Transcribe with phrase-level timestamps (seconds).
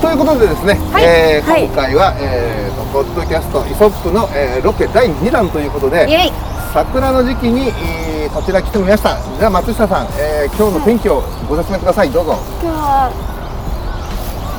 [0.00, 1.04] ということでですね、はい。
[1.04, 1.64] えーはい。
[1.66, 6.32] 今回は、えーと、ポッドキャストイソップの、えーロケ第2弾ということでイエイ。
[6.72, 9.18] 桜の時期に、えーこちら来てみました。
[9.38, 12.10] じゃあ松下さん、えー今日の天気をご説明ください。
[12.10, 12.38] どうぞ。
[12.62, 13.10] 今日は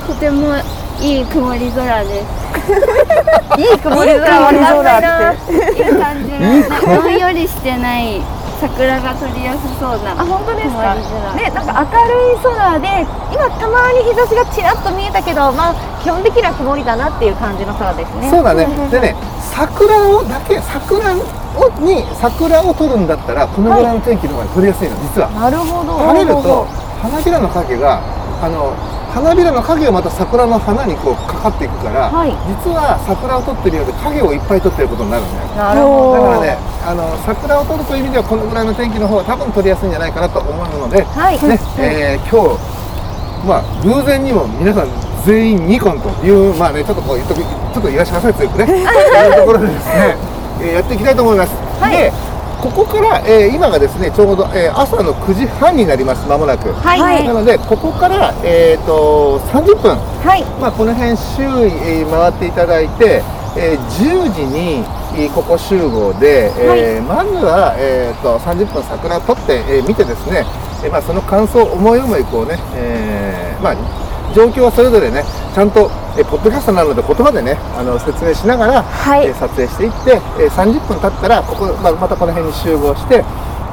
[0.08, 0.54] とても
[1.00, 2.22] いい曇り空で。
[2.22, 2.22] す
[3.58, 6.30] いい曇り空わかんないないい感じ
[6.86, 8.22] の どんよりしてない
[8.62, 10.94] 桜が撮りやすそうなあ本当ですか？
[11.34, 13.02] ねなんか明るい空で
[13.34, 18.30] 今たまに日差しがちらっと見えたけどまあ基本的には曇りだなっていう感じの空ですね。
[18.30, 18.70] そうだね。
[18.94, 21.18] でね桜をだけ桜を
[21.82, 25.30] に桜を撮るんだったらこのぐらいの天気の方が撮りやすいの実は。
[25.34, 25.98] なるほど。
[25.98, 26.66] 晴れると
[27.02, 27.98] 花びらの影が
[28.42, 28.78] あの
[29.12, 32.32] 花びらの影がまた桜の花にこうかかっていくから、はい。
[32.48, 36.24] 実は桜を撮ってるようで影をいっぱい撮ってることになるんだよなるほど。
[36.24, 41.36] だからねあの桜を撮るという意味ではこのぐらいの天気の方が多分撮りやすいんじゃないかなと思うので、はい。
[41.44, 42.56] ねえー今日
[43.44, 44.90] まあ偶然にも皆さん
[45.26, 50.16] 全員ニコンというまあねちょっとこう言っときちょっと言わせてくださいというねいうところでですね、
[50.62, 51.98] えーやっていきたいと思います、はい。
[51.98, 52.14] で
[52.62, 57.00] ここから、えー今がですねちょうど、えー朝の9時半になりますまもなく、はい。
[57.00, 57.28] はい。
[57.28, 59.96] なのでここから、えー、と30分。
[59.98, 60.44] はい。
[60.62, 63.24] まあ、この辺周囲、えー回っていただいて、
[63.58, 64.86] えー10時に
[65.18, 70.46] えーここ集合で、えーまずは、えー、と30分桜を撮って、えー見てですね、
[70.84, 73.76] えーまあ、その感想を思い思いこうね、えーまあ、
[74.34, 83.24] 状況はそれぞれねちゃんと、えーポッドキャストなので言葉でねあの説明しながら、はいえー撮影していって、えー30分経ったらここ、まあ、またこの辺に集合して、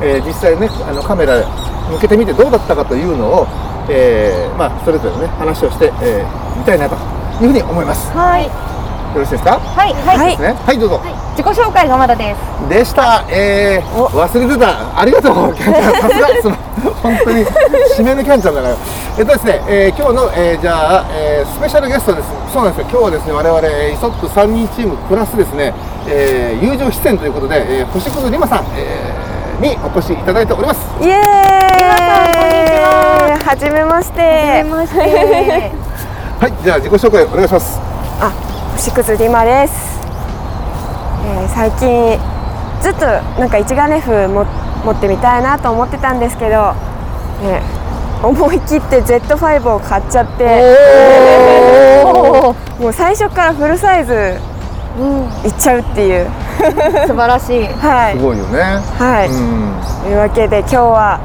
[0.02, 1.42] えー実際ねあのカメラ
[1.90, 3.46] 向けてみてどうだったかというのを、
[3.90, 6.96] えーまあ、それぞれね話をして、えー見たいなと
[7.42, 8.10] いうふうに思います。
[8.12, 8.50] はい
[9.14, 9.58] よろしいですか？
[9.58, 10.54] はいはい、ですね。
[10.66, 11.00] はいどうぞ。
[11.36, 13.24] 自己紹介がまだですでした。
[13.30, 14.98] えー、忘れてた。
[15.00, 15.94] ありがとう キャンちゃん。
[15.94, 16.08] さ
[16.42, 16.56] すが。
[17.02, 17.44] 本当に
[17.96, 18.74] 締めのキャンちゃんだから。
[19.18, 22.28] えっとですね、えー今日の、えーじゃあ、えースペシャルゲストです。
[22.52, 22.88] そうなんですよ。
[22.90, 25.72] 今日はですね、我々えーイソップ3人チームプラスですね、
[26.06, 30.80] えー友情出演ということで、えー星屑リマさん、えーにお越しいただいております。
[31.00, 31.20] イエーイ
[33.32, 35.00] 皆はじめましてはじめまして
[36.40, 36.52] はい。
[36.62, 37.80] じゃあ自己紹介お願いします。
[38.20, 38.30] あ、
[38.78, 39.74] 星屑リマです、
[41.26, 42.16] えー最近
[42.80, 43.00] ずっと
[43.40, 44.44] なんか一眼レフも
[44.84, 46.74] 持ってみたいなと思ってたんですけど、
[47.42, 47.60] ね、
[48.22, 50.44] 思い切って Z5 を買っちゃって。
[52.78, 54.38] もう最初からフルサイズ
[55.44, 56.30] いっちゃうっていう。
[57.08, 57.66] 素晴らしい。
[57.82, 58.16] はい。
[58.16, 58.80] すごいよね。
[58.96, 59.74] はい、うん。
[60.04, 61.20] というわけで今日は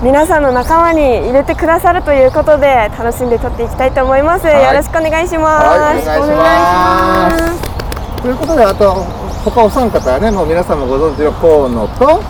[0.00, 4.64] 皆さんの仲間に入れてくださるということで楽しんで撮っていきたいと思います、はい。
[4.64, 8.22] よろしくお願いします、はい、お願いします。
[8.22, 8.94] ということで、あと
[9.42, 12.22] 他お三方はね、もう皆さんもご存知の河野と、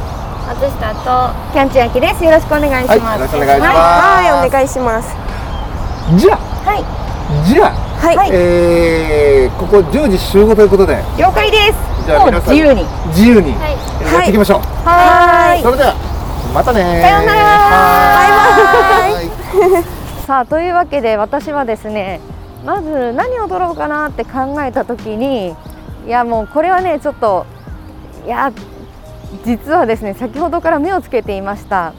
[0.49, 2.25] 松下とキャンチアキです。
[2.25, 3.77] よろしくお願いしはい、ますよろしくお願いします。
[3.77, 5.13] はい、お願いします。
[6.17, 6.85] じゃあ、はい。
[7.45, 8.31] じゃあ、はい、はい。
[8.33, 11.73] えーここ10時集合ということで、了解です。
[11.75, 12.87] もうじゃあ皆さん自由に。
[13.09, 13.53] 自由に。
[13.61, 13.73] はい。
[14.15, 14.61] やっていきましょう。
[14.89, 15.63] はーい。
[15.63, 16.08] それでは、
[16.59, 17.01] またね。
[17.03, 17.41] さようなら。
[17.41, 19.85] はーい
[20.27, 22.21] さあというわけで私はですね
[22.67, 25.55] まず何を撮ろうかなって考えた時に
[26.05, 27.47] いやもうこれはねちょっと
[28.27, 28.51] いや
[29.45, 31.93] 実はですね先ほどから目をつけていました。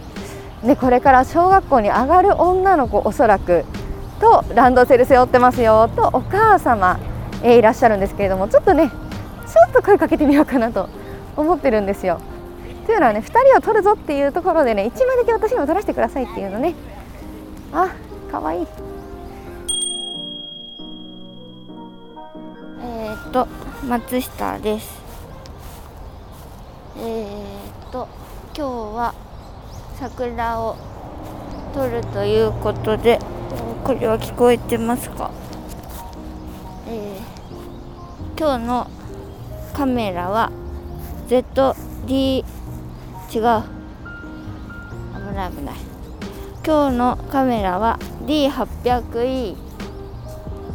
[0.61, 3.63] でこれから小学校に上がる女の子おそらく
[4.19, 6.99] とランドセル背負ってますよとお母様、
[7.43, 8.93] えーいらっしゃるんですけれどもちょっとねちょ
[9.69, 10.89] っと声かけてみようかなと
[11.37, 12.19] 思ってるんですよ。
[12.89, 16.73] というのはね2人を撮るぞっていうところでね1枚だけ私にも撮らせてくださいっていうのね。
[17.71, 17.93] あ
[18.31, 18.67] 可愛い。
[22.81, 23.47] えー、っと
[23.85, 24.99] 松下です。
[26.97, 28.07] えー、っと
[28.57, 29.13] 今日は
[29.99, 30.75] 桜を
[31.75, 33.19] 撮るということで
[33.83, 35.29] これは聞こえてますか？
[36.87, 38.89] えー、今日の
[39.75, 40.51] カメラは
[41.27, 42.43] ZD
[43.31, 43.63] 違う。
[45.13, 45.75] 危ない危ない。
[46.65, 49.55] 今日のカメラは D800E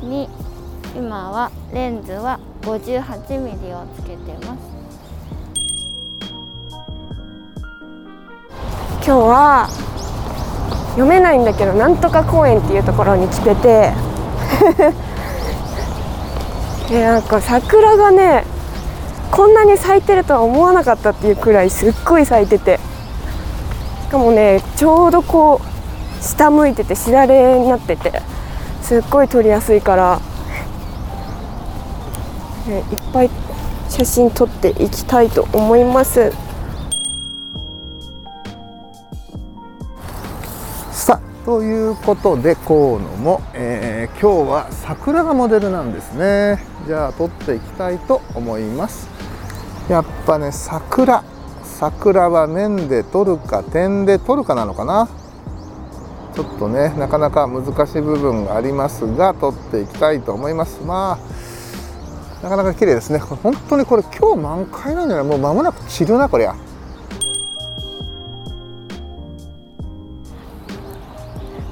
[0.03, 0.29] に
[0.97, 4.75] 今はレンズは 58mm をつけてます。
[9.05, 9.69] 今日は
[10.91, 13.93] 読めないんだけどなんとか公園っていうところに来てて。
[16.89, 18.45] でなんか桜がね
[19.35, 22.79] こんなに咲いてるとは思わなかったっていうくらいすっごい咲いてて。
[24.05, 28.23] しかもねちょうどこう下向いててしだれになってて
[28.81, 30.21] すっごい撮りやすいから、
[32.69, 33.31] ね、いっぱい
[33.89, 36.31] 写真撮っていきたいと思います。
[40.93, 46.65] さあということで河野も、えー今日は桜がモデルなんですね。
[46.87, 49.14] じゃあ撮っていきたいと思います。
[49.89, 51.23] やっぱね桜。
[51.65, 55.09] 桜は面で撮るか点で撮るかなのかな。
[56.35, 60.83] ちょっとねなかなか難しい部分がありますが撮っていきたいと思います。
[60.83, 63.19] まあなかなか綺麗ですね。
[63.19, 65.27] 本当にこれ今日満開なんじゃない？
[65.27, 66.55] もう間もなく散るなこりゃ。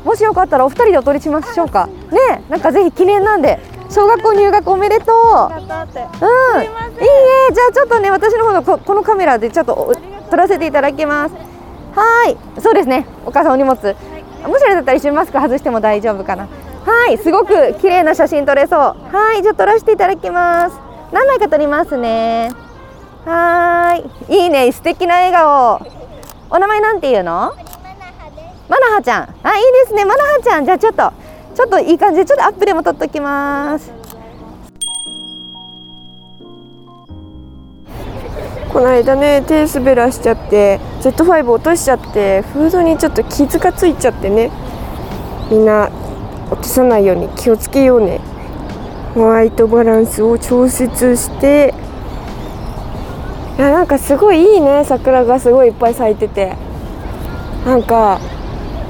[0.05, 1.87] もしよかったらお二人でお撮りしましょうか。
[1.87, 3.59] ねなんかぜひ記念なんで。
[3.93, 5.15] 小学校入学おめでとう。
[5.15, 5.59] うん。
[5.59, 5.69] いいね
[7.53, 9.95] じゃあちょっとね私の方のここのカメラでちょっとお
[10.31, 11.35] 撮らせていただきます。
[11.95, 12.39] はい。
[12.61, 13.07] そうですね。
[13.27, 13.79] お母さんお荷物、も
[14.59, 16.49] しあれだったら一瞬マスク外しても大丈夫かな。
[16.87, 17.19] はい。
[17.19, 18.79] すごく綺麗な写真撮れそう。
[18.79, 19.43] はい。
[19.43, 20.77] じゃあ撮らせていただきます。
[21.13, 22.51] 何枚か撮りますね。
[23.27, 24.35] はい。
[24.35, 24.73] いいね。
[24.73, 25.81] 素敵な笑顔。
[26.49, 27.55] お名前なんていうの？
[28.69, 31.13] マナハちゃん、あ、いいですね、マナハちゃん、じゃあちょっと、
[31.55, 33.93] ちょっといい感じで、ちょっとアップでも撮っときます。
[38.73, 44.51] この間ね手滑らしちゃって Z5 落としちゃってフードにちょっと傷がついちゃってね。
[45.51, 45.91] みんな
[46.51, 48.19] 落とさないように気をつけようね。
[49.15, 51.75] ホワイトバランスを調節して。
[53.59, 54.85] いやなんかすごいいいね。
[54.87, 56.57] 桜がすごいいっぱい咲いてて。
[57.67, 58.19] なんか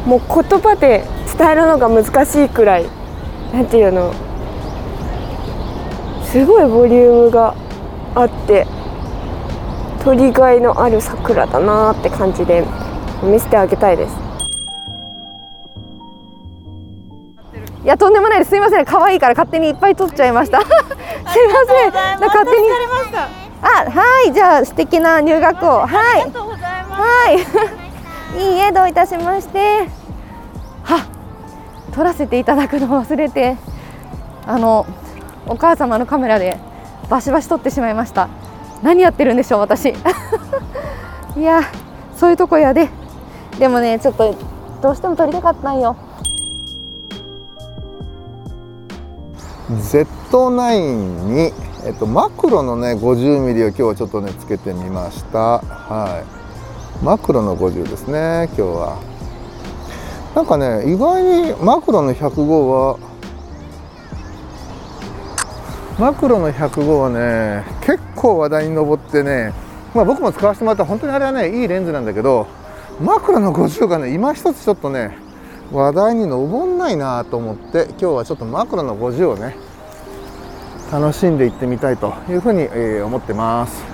[0.06, 1.05] もう言葉で
[1.38, 2.87] 伝えるのが難しいくらい
[3.52, 4.12] なんていうの？
[6.25, 7.55] すごいボリュームが
[8.14, 8.67] あって
[10.02, 12.64] 取りがいのある桜だなーって感じで
[13.23, 14.17] 見せてあげたいです
[17.84, 20.61] いや、とんでもないです、すいません、可愛いから勝手にいっぱい撮っちゃいました。
[20.64, 20.79] すいま
[21.26, 21.34] せ
[21.88, 22.69] ん、勝手に。
[23.61, 25.88] あ、はい、じゃあ、素敵な入学を、はい。
[25.88, 26.25] は
[28.37, 28.38] い。
[28.40, 30.01] いいえ、どういたしまして。
[31.93, 33.56] 撮らせていただくのを忘れて。
[34.47, 34.87] あの、
[35.47, 36.59] お母様のカメラで
[37.09, 38.29] バシバシ撮ってしまいました。
[38.83, 39.91] 何やってるんでしょう、私。
[41.37, 41.62] いや、
[42.17, 42.89] そういうとこやで。
[43.59, 44.35] でもね、ちょっと
[44.81, 45.97] どうしても撮りたかったんよ。
[49.71, 51.53] Z9 に、
[51.85, 56.23] えっと、マクロのね 50mm を今日はちょっとねつけてみましたは
[57.03, 59.12] いマクロの50ですね今日は
[60.34, 62.99] なんかね意外にマクロの105は
[65.99, 69.52] マクロの105はね結構話題に上ってね
[69.94, 72.46] まあ僕も使わせてもらった本当にあれはねいいレンズなんだけど
[73.00, 75.19] マクロの50がね今一つちょっとね
[75.70, 79.56] 話題に上んないなと思って今日はちょっとマクロの50をね
[80.91, 83.92] 楽しんでいってみたいというふうに、えー思ってます。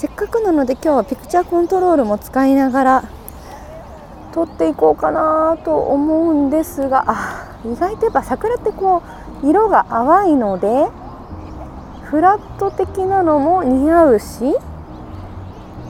[0.00, 3.04] せっかくなので今日はピクチャーコントロールも使いながら
[4.32, 7.04] 撮っていこうかなと思うんですが
[7.66, 9.02] 意外とやっぱ桜ってこ
[9.42, 10.86] う色が淡いので
[12.04, 14.54] フラット的なのも似合うし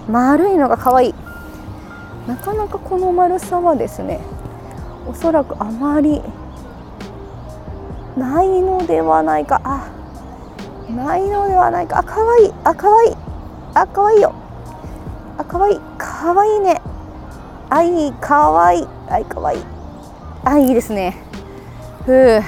[0.08, 1.14] 丸いのが可愛い。
[2.26, 4.18] なかなかこの丸さはですね
[5.06, 6.20] おそらくあまり
[8.16, 9.60] ないのではないか。
[9.62, 9.88] あ
[10.90, 12.00] ないのではないか。
[12.00, 12.52] あ可愛い。
[12.64, 13.29] あ可愛い。
[13.74, 14.32] あ可愛いよ。
[15.38, 15.80] あ可愛い。
[15.98, 16.80] 可愛いね。
[17.70, 18.86] あいい可愛い。
[19.08, 19.60] あい可愛い。
[20.44, 21.16] あいいですね。
[22.04, 22.42] ふう。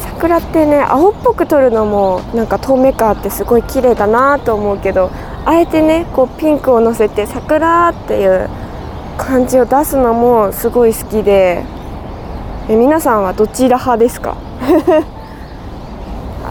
[0.00, 5.10] 桜ってね青っぽく撮るのもなんか透明感あってすごい綺麗だなと思うけど
[5.44, 8.48] あえてねこうピンクをのせて桜っていう
[9.16, 11.62] 感じを出すのもすごい好きで。
[12.70, 14.36] え皆さんはどちら派ですか？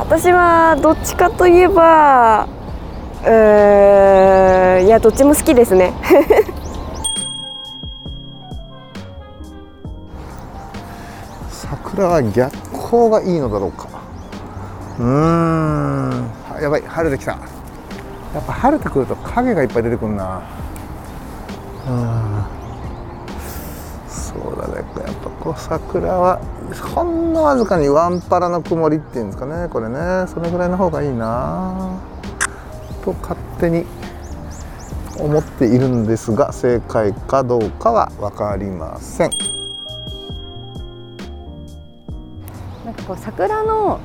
[0.08, 2.48] 私はどっちかといえば
[3.24, 5.94] うーいやどっちも好きですね。
[11.52, 13.90] 桜は逆光がいいのだろうか。
[15.00, 17.34] うーんやばい晴れてきた。
[17.34, 17.38] や
[18.40, 20.42] っぱ晴れてくると影がいっぱい出てくるな。
[21.86, 22.57] うん。
[24.58, 24.86] だねやっ
[25.24, 26.40] ぱこう桜は
[26.94, 30.28] ほんのわずかにワンパラの曇りっていうんですかねこれね。
[30.28, 32.00] それぐらいの方がいいな。
[33.04, 33.86] と勝手に
[35.20, 39.30] 思っているんですが正解かどうかは分かりません。
[42.86, 44.00] なんかこう桜の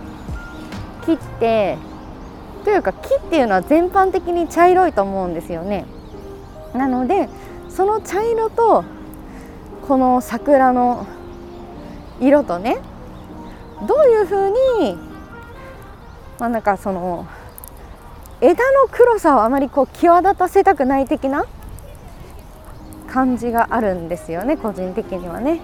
[1.04, 1.76] 木って
[2.64, 5.85] というか木っていうのは全般的に茶色いと思うんですよね。
[6.75, 7.28] なので
[7.68, 8.85] その茶色と
[9.87, 11.07] この桜の
[12.21, 12.79] 色とね
[13.87, 14.97] どういうふうに
[16.39, 17.27] まあなんかその
[18.41, 21.47] 枝の黒さをあまりこう際立たせたくない的な
[23.09, 25.61] 感じがあるんですよね個人的にはね。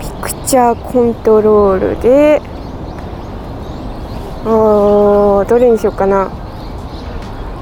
[0.00, 2.40] ピクチャーコントロールで
[4.44, 6.45] あーどれにしようかな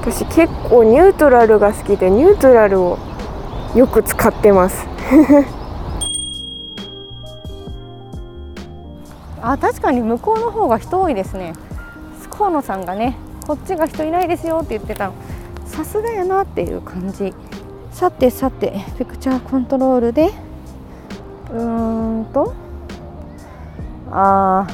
[0.05, 2.99] 私結構ニュートラルが好きでニュートラルを
[3.75, 4.85] よく使ってます。
[9.41, 11.53] あ確かに向こうの方が人多いですね。
[12.29, 15.13] 河野さんがねこっちが人いないですよって言ってたの。
[15.65, 17.33] さすがやなっていう感じ。
[17.91, 20.31] さてさてピクチャーコントロールで
[21.51, 22.53] うーんと
[24.11, 24.73] あー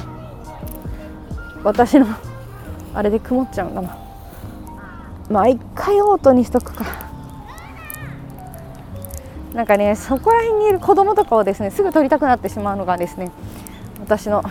[1.64, 2.04] 私の
[2.92, 4.01] あれで曇っちゃうかな。
[5.30, 6.84] まあ一回オートにしとくか。
[9.54, 13.30] なんかねそこら辺にいる子供とかをですねすぐ撮りたくなってしまうのがですね
[14.00, 14.42] 私の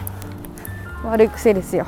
[1.03, 1.87] 悪い癖ですよ。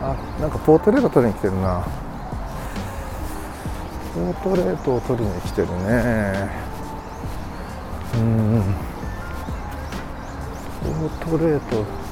[0.00, 1.84] あなんかポートレート取りに来てるな。
[4.14, 6.48] ポートレートを取りに来てるね。
[8.14, 8.74] うん。
[10.82, 12.03] ポートレート。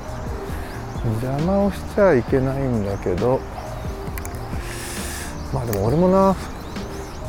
[1.04, 3.40] 邪魔をしちゃいけないんだけど
[5.52, 6.36] まあでも俺もな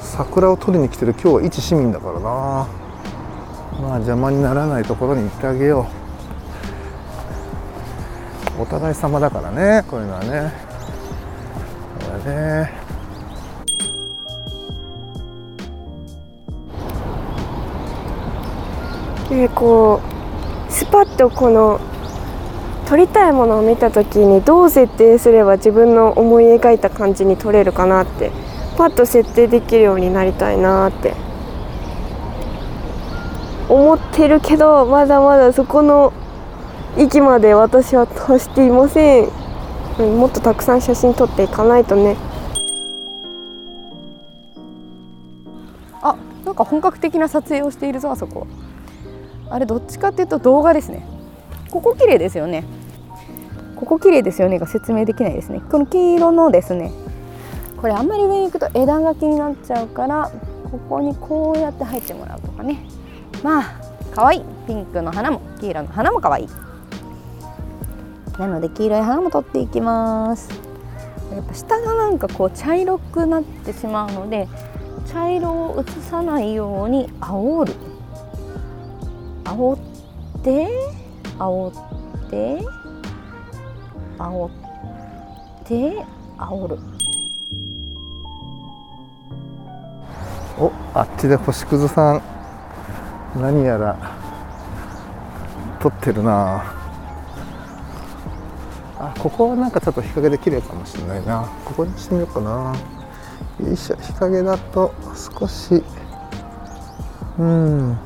[0.02, 2.68] 桜を取りに来てる今日は一市民だからな。
[3.82, 5.88] まあ邪魔にならないところに行ってあげよ
[8.60, 8.62] う。
[8.62, 10.54] お互い様だからねこういうのはね。
[12.00, 12.72] そうだね
[19.30, 20.00] でこ
[20.70, 21.80] うスパッとこの
[22.88, 28.32] 撮りたいものを見た時にどう設定すれば自分の思い描いた感じに撮れるかなって
[28.78, 31.14] パッと設定できるようになりたいなって。
[33.70, 36.14] 思ってるけどまだまだそこの
[36.98, 39.30] 域まで私は達していません。
[39.98, 42.18] もっとたくさん写真撮っていかないとね。
[46.02, 48.46] あなんか本格的な撮影をしているぞあそこ。
[49.50, 51.06] あれどっちかっていうと動画ですね。
[51.74, 52.64] ここ綺麗ですよね。
[53.76, 55.60] ここ綺麗ですよねが説明できないですね。
[55.72, 56.92] この黄色のですね。
[57.78, 60.32] これあんまり上に行くと枝が気になっちゃうから
[60.72, 62.86] ここにこうやって入ってもらうとかね。
[63.44, 63.82] まあ
[64.14, 64.44] 可愛い。
[64.68, 66.50] ピンクの花も黄色の花も可愛い。
[68.38, 70.52] なので黄色い花も取っていきます。
[71.34, 74.48] やっぱ下がなんかこう茶色くなってしまうので
[75.12, 77.74] 茶色を映さないように煽る。
[79.44, 79.80] 煽っ
[80.44, 80.93] て
[81.40, 82.60] 煽って
[84.18, 84.50] 煽っ
[85.66, 86.06] て
[86.38, 86.80] 煽る。
[90.60, 92.22] おあっちで星屑さん。
[93.42, 93.98] 何やら
[95.82, 96.64] 撮ってるな。
[99.00, 101.50] あここはなんかちょっと日陰で綺麗かもしれないな。
[101.66, 102.76] ここにしてみようかな。
[103.66, 104.94] よいしょ日陰だと
[105.40, 105.84] 少し。
[107.40, 107.98] うん。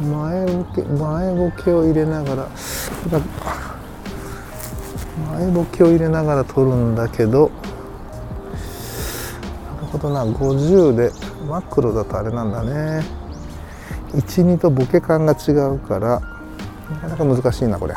[0.00, 2.48] 前ボケ前ボケを入れながら
[5.32, 7.50] 前ボケを入れながら撮るんだけど
[9.76, 10.24] なるほどな。
[10.24, 11.10] 50で
[11.46, 13.02] マクロだとあれなんだね。
[14.14, 16.20] 12とボケ感が違うから
[16.90, 17.94] なかなか難しいなこれ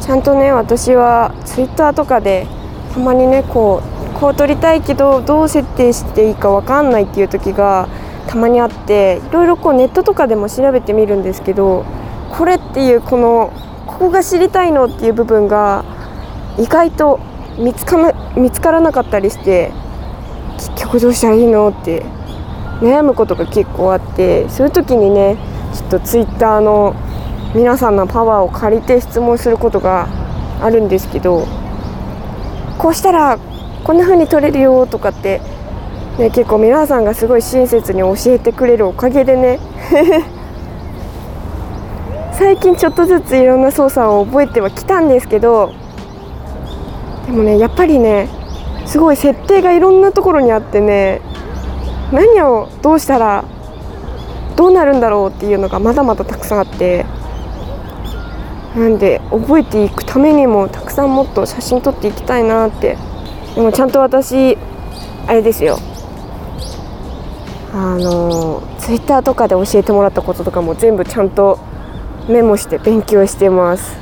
[0.00, 2.46] ちゃんとね私はツイッターとかで
[2.92, 7.88] たまにねこうこう撮りたいけどどう設定していいかわかんないっていう時が
[8.26, 11.84] たまにあっていろいろこうネットとかでも調べてみるんですけど
[12.30, 13.52] これっていうこの
[13.86, 15.84] ここが知りたいのっていう部分が
[16.58, 17.20] 意外と
[17.58, 19.72] 見つかな見つからなかったりして
[20.56, 22.02] 結局どうしたらいいのって
[22.80, 25.36] 悩むことが結構あってそういう時にね
[25.74, 26.94] ちょっとツイッターの
[27.54, 30.08] 皆さんのパワーを借りて質問することが
[30.60, 31.46] あるんですけど
[32.78, 33.38] こうしたら
[33.84, 35.40] こんな風に撮れるよとかって
[36.18, 39.60] ね、結構皆さんがすごい親切に教えてくれるおかげでね。
[42.32, 45.72] 最近ちょっとずついろんな操作を覚えてはきたんですけど
[47.26, 48.28] でもねやっぱりね
[48.86, 51.20] すごい設定がいろんなところにあってね
[52.12, 53.42] 何をどうしたら
[54.54, 57.06] どうなるんだろうっていうのがまだまだたくさんあって
[58.76, 62.96] なんで覚えていくためにもたくさんもっと写真撮っていきたいなって
[63.58, 64.56] でもちゃんと私
[65.26, 65.78] あれですよ。
[67.72, 71.58] あのツイッターとかで教えてもらったこととかも全部ちゃんと
[72.28, 73.96] メモして勉強してます。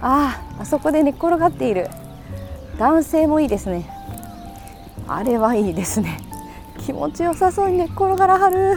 [0.00, 1.88] あああそこで寝っ転がっている。
[2.80, 3.88] 男性もいいですね。
[5.06, 6.18] あれはいいですね。
[6.84, 8.76] 気持ちよさそうに寝っ転がらはる。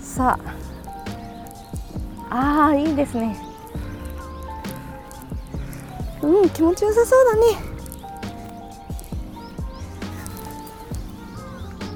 [0.00, 0.38] さ
[2.30, 3.47] あああいいですね。
[6.22, 7.42] うん気持ちよさそうだね。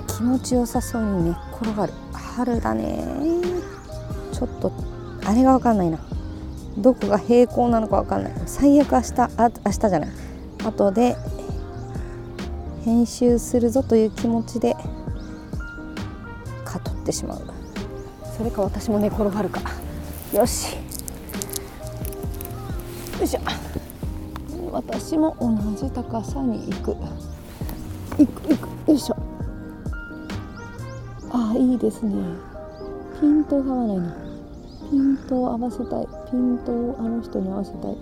[0.06, 1.92] 気持ちよさそうに寝っ転がる。
[2.12, 3.04] 春だね。
[4.32, 4.72] ちょっと
[5.24, 5.98] あれが分かんないな。
[6.78, 8.32] どこが平行なのか分かんない。
[8.46, 10.10] 最悪明日あ明日じゃない。
[10.64, 11.16] 後で
[12.84, 14.76] 編集するぞという気持ちで
[16.64, 17.42] かとってしまう。
[18.36, 19.60] それか私も寝転がるか。
[20.32, 20.76] よし。
[23.18, 23.40] よいしょ。
[24.88, 26.96] 私も同じ高さに行く。
[28.18, 28.90] 行く行く。
[28.90, 29.16] よいしょ。
[31.30, 32.12] あいいですね。
[33.20, 34.14] ピントが合わないな。
[34.90, 36.08] ピントを合わせたい。
[36.30, 37.96] ピントをあの人に合わせたい。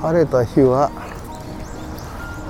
[0.00, 0.90] 晴れた日は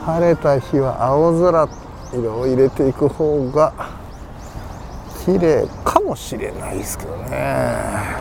[0.04, 1.68] 晴れた日は青空
[2.12, 3.72] 色を入れていく方が
[5.24, 8.15] 綺麗かもしれないですけどね。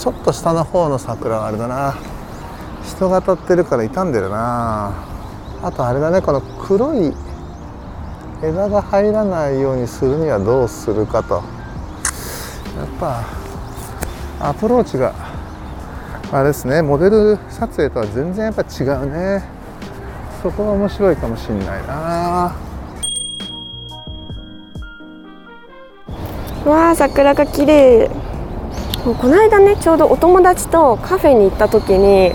[0.00, 1.94] ちょっと下の方の桜はあれだな。
[2.82, 4.94] 人が当たってるから傷んでるな。
[5.62, 7.12] あとあれだねこの黒い
[8.42, 11.34] 枝が入らないようにするにはどうするかと。
[11.34, 11.42] やっ
[12.98, 13.24] ぱ
[14.40, 15.12] アプローチが
[16.32, 16.80] あれですね。
[16.80, 19.44] モデル撮影とは全然やっぱ違うね。
[20.42, 22.56] そこが面白いかもしんないな。
[26.64, 28.10] わあ桜が綺麗。
[29.04, 32.32] この間ねちょうどお友達とカフェに行った時に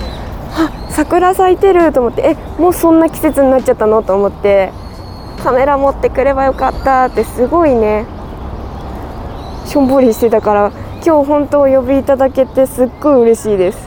[0.51, 4.71] あ桜咲いてると思ってえもうそんな季節になっちゃったのと思って
[5.43, 8.05] カメラ持ってくればよかったってすごいね
[9.65, 10.71] しょんぼりしてたから
[11.05, 13.77] 今日本当お呼びいただけてすっごい嬉しいです。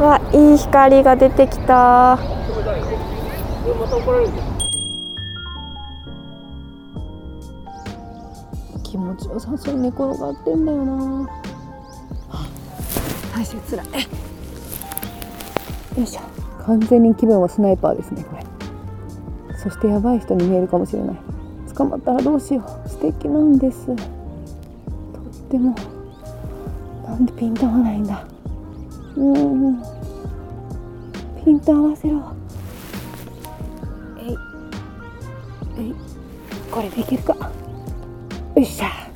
[0.00, 2.18] わいい光が出てきた。
[8.92, 11.26] 気持ちよさそうに寝転がってんだよな。
[13.34, 13.86] 大切つらい。
[13.86, 13.92] よ
[16.04, 16.20] いしょ。
[16.66, 18.44] 完全に気分はスナイパーですねこれ。
[19.56, 21.16] そしてやばい人に見えるかもしれない。
[21.74, 22.88] 捕まったらどうしよう。
[22.88, 23.86] 素敵なんです。
[23.86, 23.96] とっ
[25.50, 25.74] ても。
[27.06, 28.26] なんでピント合わないんだ。
[29.16, 29.82] うん
[31.42, 32.34] ピント合わせろ。
[34.18, 34.38] えい。
[35.78, 35.94] えい。
[36.70, 37.50] これできるか
[38.62, 39.10] よっしゃ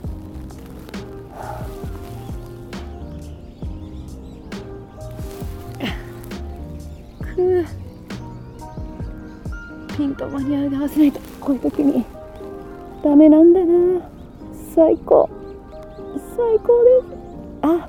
[7.22, 7.64] くう
[9.96, 12.04] ピント間に合うで合わせないとこういう時に
[13.04, 14.10] ダメなんだな
[14.74, 15.30] 最高
[16.16, 17.16] 最高です
[17.62, 17.88] あ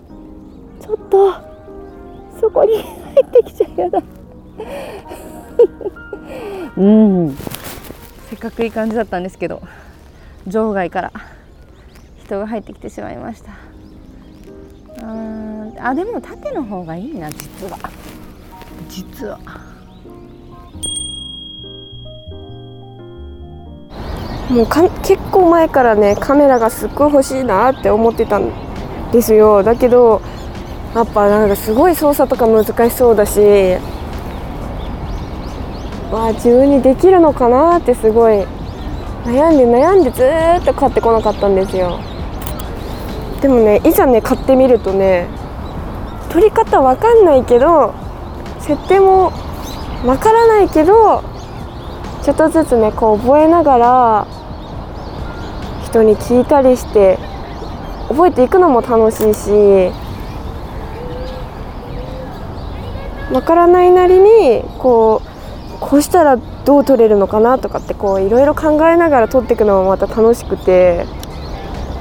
[0.79, 1.33] ちょっと
[2.39, 3.99] そこに入ってきちゃやだ
[6.77, 7.35] うん
[8.29, 9.63] せっかくいい感じだったんですけど
[10.45, 11.11] 場外から
[12.27, 13.51] 人が入ってきてしまいました。
[15.79, 17.77] ああでも縦の方がいいな実は。
[18.89, 19.39] 実は。
[24.49, 28.51] もうか結構前からねカメラがすっごい欲しいなって思ってたん
[29.11, 29.63] ですよ。
[29.63, 30.21] だけど
[30.95, 33.39] やっぱなんかすごい操作とか難しそうだし
[36.11, 38.45] まあ自分にできるのかなってすごい
[39.25, 41.99] 悩んで悩んでずっと買ってこなかったんですよ。
[43.41, 45.27] でもねいざね買ってみるとね
[46.31, 47.93] 撮り方わかんないけど
[48.59, 49.31] 設定も
[50.05, 51.23] わからないけど
[52.23, 54.27] ちょっとずつねこう覚えながら
[55.85, 57.17] 人に聞いたりして
[58.09, 59.51] 覚えていくのも楽しいし
[63.31, 71.05] わからないなりにこうこうしたらどう撮れるのかなとかってこういろいろ考えながら撮っていくのもまた楽しくて。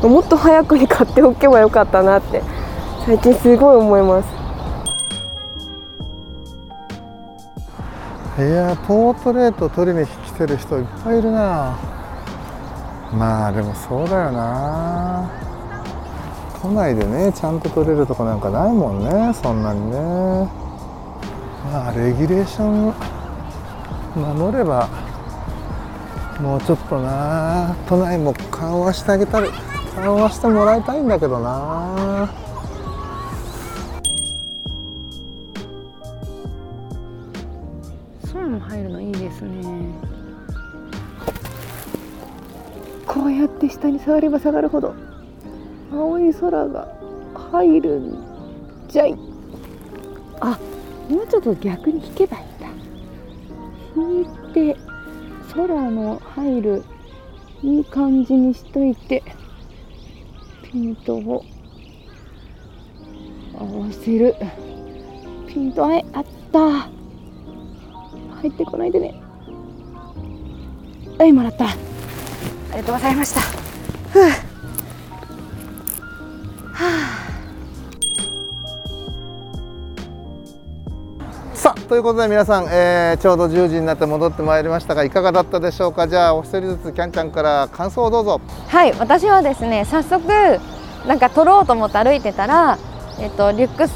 [0.03, 2.43] もっと早くに買っておけばよかったなって
[3.05, 4.29] 最近すごい思います。
[8.39, 11.77] いやポートレート取りに来てる人いっぱいいるな。
[13.13, 15.31] まあでもそうだよな。
[16.63, 19.97] 都内でねちゃんと取れるとこなんかないもんねそんなにね。
[21.73, 22.95] まあレギュレーション
[24.37, 24.89] 守れば
[26.41, 27.75] もうちょっとな。
[27.89, 29.49] 都内も緩和してあげたり。
[29.97, 32.29] 緩和してもらいたいんだけどな。
[38.31, 39.65] 空も入るのいいですね。
[43.07, 44.95] こうやって下に下がれば下がるほど
[45.91, 46.87] 青い空が
[47.51, 48.23] 入るん
[48.89, 49.17] じゃい。
[50.41, 50.59] あ
[51.09, 52.67] もうちょっと逆に引けばいいんだ。
[53.97, 54.77] 引いて
[55.55, 56.85] 空の入る
[57.63, 59.23] いい感じにしといて。
[60.73, 61.45] ピントを
[63.59, 64.35] 合わせる。
[65.47, 66.61] ピントあえあった。
[68.37, 69.15] 入ってこないでね。
[71.19, 71.67] はいもらった。
[71.67, 71.75] あ
[72.73, 73.41] りがとうございました。
[74.11, 74.46] ふう。
[81.89, 86.09] ということで皆さん、えーちょうど10時になって戻ってまいりましたがいかがだったでしょうか？
[86.09, 88.41] じゃあお一人ずつキャンちゃんから感想をどうぞ。
[88.69, 90.21] はい私はですね早速
[91.07, 92.77] なんか撮ろうと思って歩いてたら、
[93.21, 93.95] えっと、リュックス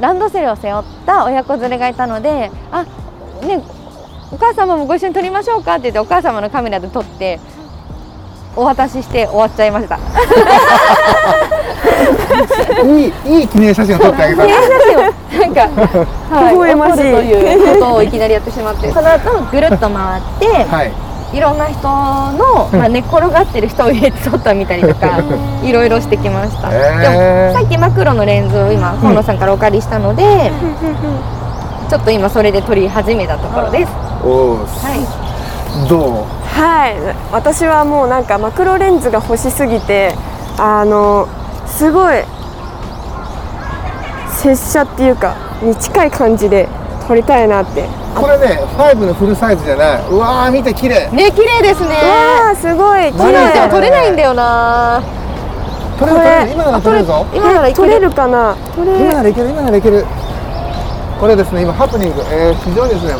[0.00, 2.84] ランドセルを背負った親子連れがいたのであ
[3.42, 3.62] ね
[4.30, 7.40] お母様もご一緒に撮りましょうかって言ってお母様のカメラで撮って
[8.54, 9.98] お渡しして終わっちゃいました。
[12.84, 15.00] いいいい記念写真を撮ってあげた記念写真を。
[15.40, 15.60] なんか、
[16.34, 20.92] はい、微笑ましいということをいきなりやってしまってその後ぐるっと回って、はい。
[21.32, 25.22] いろんな人の、まあ、寝っ転がってる人を入れて撮ったみたりとか
[25.62, 26.76] いろいろしてきました、で
[27.08, 30.50] もさっきマクロのレンズを今河野さんからお借りしたので、
[31.88, 33.92] ちょっと今それで撮り始めたところです、
[34.24, 34.66] おー。
[34.66, 36.24] はい、どう？
[36.24, 36.96] はい。
[37.30, 40.16] 私はもうなんかマクロレンズが欲しすぎて
[40.58, 41.28] あの
[41.80, 42.22] すごい。
[44.28, 46.68] 拙者っていうかに近い感じで
[47.08, 47.88] 撮りたいなって。
[48.14, 50.02] これね5のフルサイズじゃない。
[50.10, 51.10] うわー見て綺麗。
[51.10, 51.88] ね綺麗ですね。
[51.88, 53.10] うわーすごい。
[53.10, 53.70] 綺マジでも麗。
[53.70, 55.02] 撮れないんだよな。
[55.98, 56.12] 撮れ
[56.52, 57.04] 今なら撮れる。
[57.06, 57.26] ぞ。
[57.32, 58.54] 今なら撮れるかな？
[58.76, 60.04] 撮れ今ならいける今ならいける。
[61.18, 63.14] これですね今ハプニング、えー、非常にですね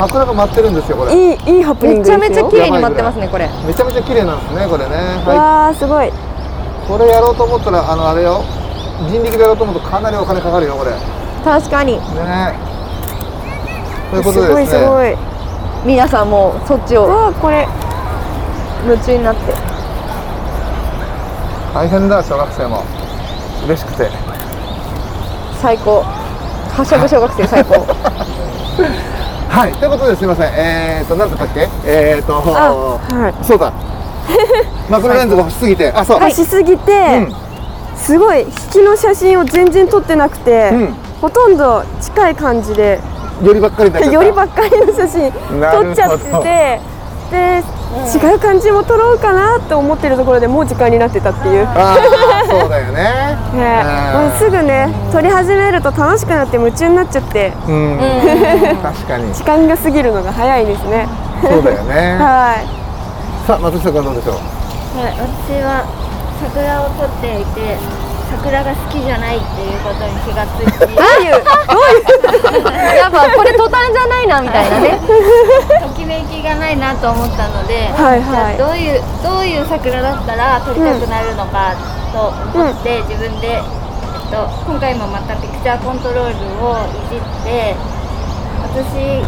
[0.00, 1.14] 桜が舞ってるんですよこれ。
[1.14, 2.50] いいいいハプニンめちゃめグですよ。
[2.50, 3.48] ちゃ綺麗に待ってますねこれ。
[3.64, 4.96] めちゃめちゃ綺麗なんですねこれね。
[5.22, 6.10] はわあすごいい
[6.88, 8.42] これやろうと思ったらあのあれよ。
[9.10, 10.90] 人力でやろうと思うとかなりお金かかるよこれ。
[10.90, 10.96] ね
[11.44, 11.98] 確かに。
[14.10, 14.80] ということすごいでですね。
[14.80, 15.16] すごい
[15.84, 17.66] 皆さんもうそっちをわあこれ。
[18.84, 19.40] 夢中になって。
[21.74, 22.82] 大変だ小学生も。
[23.66, 24.10] 嬉しくて。
[25.60, 26.02] 最高。
[26.02, 27.86] はしゃぐ小学生最高。
[29.48, 30.46] はいということですいません。
[30.54, 31.68] えーと何だったっけ？
[31.84, 33.44] えーとはい。
[33.44, 33.72] そうだ
[34.88, 35.92] マクロレンズが欲しすぎて。
[35.92, 37.26] あそう、欲しすぎて、
[37.96, 40.94] すごい引きの写真を全然撮ってなくて、うん。
[41.22, 42.98] ほとんど近い感じで
[43.40, 46.92] うん、よりばっかりよりばっかりの写真撮っちゃってて
[47.30, 47.62] で、
[48.28, 51.66] 違う感じも撮ろうかなと思ってるところでもう時間になってたっていう、
[52.46, 53.38] そうだよね。
[53.54, 57.52] もうすぐね撮り始めると楽しくなって夢中になっちゃって。
[57.68, 57.98] うん、
[58.82, 59.32] 確かに。
[59.32, 61.08] 時間が過ぎるのが早いですね。
[61.42, 62.16] そうだよね。
[62.20, 62.81] はい
[63.46, 64.34] さあ松下君どうでしょう？
[64.36, 65.82] はい、私は
[66.38, 67.74] 桜を撮っていて
[68.30, 70.88] 桜が好きじゃないっていうことに気がついて。
[73.02, 74.98] やっぱこれ途端じゃないなみたいなね。
[75.82, 78.56] ときめきがないなと思ったので、はいはい。
[78.56, 81.74] じゃあどういうどういう桜だったら撮りたくなるのか
[82.12, 83.62] と思って、自分で、えっ
[84.30, 86.78] と、今回もまたピクチャーコントロールを
[87.10, 87.74] いじって
[88.62, 89.20] 私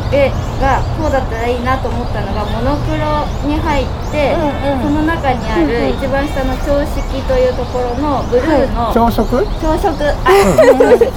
[0.61, 4.37] がこうだったらいいなと思ったのがモノクロに入って、
[4.83, 9.45] その中にある一番下の標識というところのブルーの、朝食？
[9.61, 10.05] 朝食。
[10.05, 11.11] あ朝食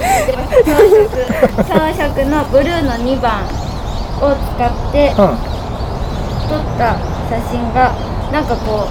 [0.65, 1.21] 朝食。
[1.63, 3.45] 朝食のブルーの2番
[4.19, 5.37] を使ってうん。
[6.47, 6.95] 撮った
[7.29, 7.91] 写真が
[8.31, 8.89] なんかこう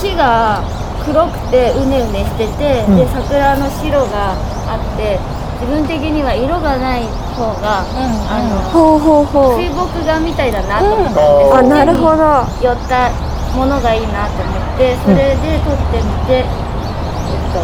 [0.00, 0.62] 木が
[1.04, 2.96] 黒くてうねうねしてて、うん。
[2.96, 4.34] で桜の白が
[4.66, 5.18] あって
[5.60, 7.04] 自分的には色がない
[7.36, 9.60] 方が、あのほうほうほう。
[9.60, 11.14] 水墨画みたいだなと思ったん。
[11.14, 12.48] です、うんあなるほど。
[12.64, 13.12] 寄った
[13.54, 17.60] ものがいいなと思ってそれで撮ってみて、えっと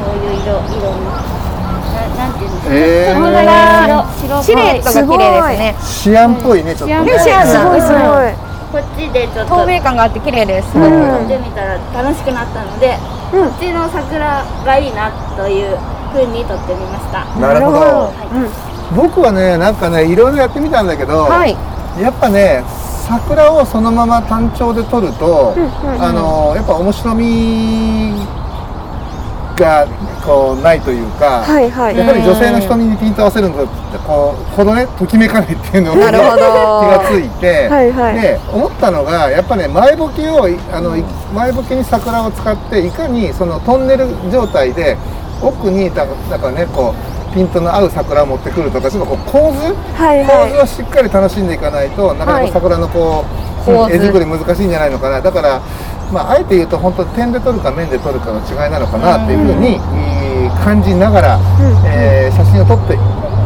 [0.00, 1.12] こういう色色にな
[2.16, 3.14] なんていうんですか、えー。
[3.14, 3.90] そのぐらい
[4.24, 5.18] 白シルエ白っぽい。
[5.18, 5.76] ットが綺麗ですね。
[5.82, 7.18] シアンっぽいねちょっとね。
[7.18, 7.80] シアンすごい。
[7.80, 8.32] すごい。
[8.68, 12.98] こっちでちょっと透明感があって綺麗です、撮ってみたら楽しくなったので、
[13.30, 15.76] こっちの桜がいいなという
[16.12, 17.24] 風に撮ってみました。
[17.38, 18.12] なるほど。
[18.32, 18.96] うん。
[18.96, 21.56] 僕はねなんかねいろいろやってみたんだけど、はい。
[22.00, 22.64] やっぱね
[23.06, 25.54] 桜をそのまま単調で撮ると、
[25.98, 28.26] あのやっぱ面白み
[29.58, 29.86] が
[30.24, 31.96] こうないというか、はいはい。
[31.96, 33.66] やっぱり女性の瞳にピント合わせるのと
[34.06, 36.36] こうほどねときめかないっていうのをなるほど。
[36.36, 38.20] 気がついて、はいはい。
[38.20, 41.02] で思ったのがやっぱね前ボケをいあのい
[41.34, 44.96] 前ボケに桜を使っていかにそのトンネル状態で
[45.42, 53.94] 奥にだだからねこうピントの合う桜を持ってくるとかちょっとこう構図はい構図はをしっかり楽しんでいかないとなかなか桜のこう、構図。
[53.94, 55.20] 絵作り難しいんじゃないのかな。
[55.20, 55.60] だから、
[56.12, 60.28] まあ、あえて言うと本当点で撮るか面で撮るかの違いなのかなっていうふうに、えー
[60.64, 61.40] 感じながら、
[61.86, 62.94] えー写真を撮って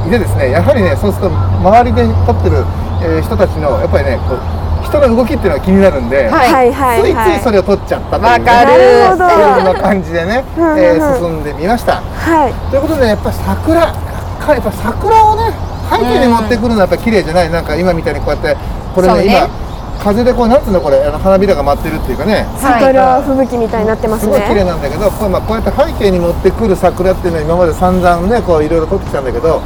[0.06, 2.62] いてですねやはりねそうすると周りで撮ってる、
[3.02, 4.40] えー人たちのやっぱりねこう
[4.84, 10.44] 人の動きっていうのが気になるんで、はいいはいはいついはいついそれを撮っちゃったという、ね、るそんな感じでね、
[10.78, 12.00] えー進んでみました。
[12.02, 12.54] はい。
[12.70, 13.92] ということでやっぱり桜
[14.38, 15.50] かやっぱ桜をね
[15.90, 17.50] 背景に持ってくるのはやっぱ綺麗じゃない。
[17.50, 18.56] なんか今みたいにこうやって
[18.94, 19.48] これねね。
[19.48, 19.48] 今
[20.02, 22.46] 風でこうなんつうのこれあの花びらが舞ってるっていうかね。
[22.58, 23.82] 桜吹雪みたい。
[23.82, 29.60] になってますすごい綺麗ねなんだけどこう,、まあ、こうやって背景に持ってくる桜っていうのは今まで散々ねこういろいろ撮ってきたんだけど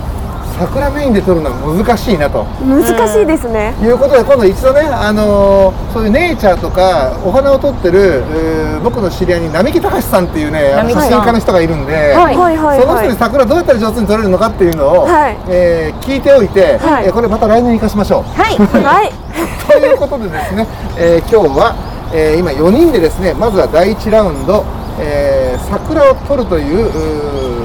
[0.58, 2.44] 桜メインで撮るのは難しいなと。
[2.64, 3.74] 難しいですね。
[3.82, 12.36] いうことで今度一度ね、あのーそういうネイチャーとかお花を撮ってる、えー僕の知り合いに並木隆さんっていうね写真家の人がいるんで、はい。
[12.36, 15.36] はいはいその人にはい桜どうやったら上手に撮れるのかっていうのを、はい。
[15.48, 17.06] えー聞いておいて、はい。
[17.06, 18.22] えーこれまた来年に生かしましょう。
[18.40, 18.56] はい。
[18.56, 19.12] はい。
[19.68, 20.66] ということでですね、
[20.98, 21.74] えー今日は、
[22.14, 24.64] えー今4人でですねまずは第1ラウンド、
[25.00, 27.55] えー桜を撮るといううー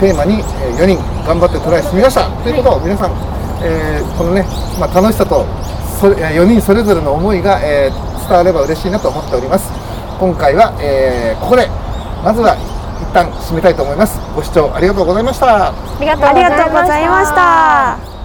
[0.00, 2.28] テーマに、え4人頑張ってトライしてみました。
[2.42, 3.12] ということを皆さん、
[3.62, 4.44] えーこのね、
[4.78, 5.44] まあ、楽しさと
[6.00, 9.70] それ4人それぞれの思いが、えー伝われば嬉しいなと思っております。
[10.18, 11.68] 今回は、えーここで
[12.24, 12.56] まずは
[13.00, 14.18] 一旦締めたいと思います。
[14.34, 15.68] ご視聴ありがとうございました。
[15.68, 18.15] ありがとうありがとうございました。